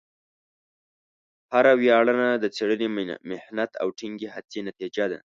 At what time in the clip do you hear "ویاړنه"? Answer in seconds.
1.81-2.27